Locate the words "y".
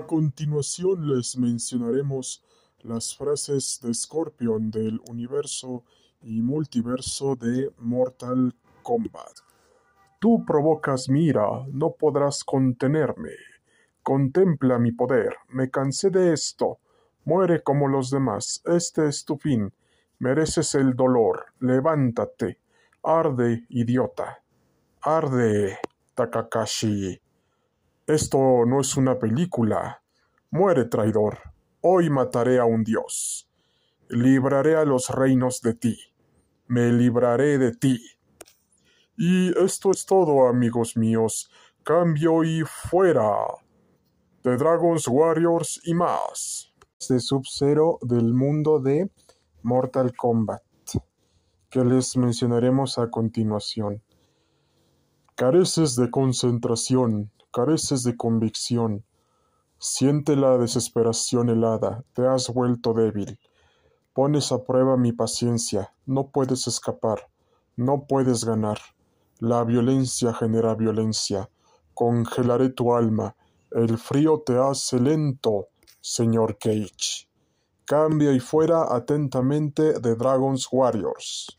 6.22-6.40, 39.16-39.56, 42.42-42.62, 45.84-45.94, 78.32-78.40